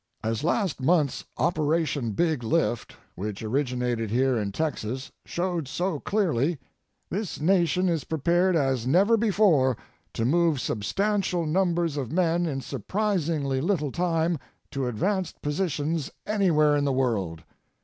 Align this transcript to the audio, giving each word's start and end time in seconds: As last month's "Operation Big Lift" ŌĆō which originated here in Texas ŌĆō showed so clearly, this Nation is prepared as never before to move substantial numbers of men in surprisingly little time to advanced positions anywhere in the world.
As 0.23 0.43
last 0.43 0.81
month's 0.81 1.23
"Operation 1.37 2.13
Big 2.13 2.41
Lift" 2.43 2.93
ŌĆō 2.93 3.23
which 3.23 3.43
originated 3.43 4.09
here 4.09 4.35
in 4.35 4.51
Texas 4.51 5.09
ŌĆō 5.09 5.27
showed 5.29 5.67
so 5.67 5.99
clearly, 5.99 6.57
this 7.11 7.39
Nation 7.39 7.87
is 7.87 8.03
prepared 8.03 8.55
as 8.55 8.87
never 8.87 9.15
before 9.15 9.77
to 10.13 10.25
move 10.25 10.59
substantial 10.59 11.45
numbers 11.45 11.97
of 11.97 12.11
men 12.11 12.47
in 12.47 12.61
surprisingly 12.61 13.61
little 13.61 13.91
time 13.91 14.39
to 14.71 14.87
advanced 14.87 15.39
positions 15.43 16.09
anywhere 16.25 16.75
in 16.75 16.83
the 16.83 16.91
world. 16.93 17.43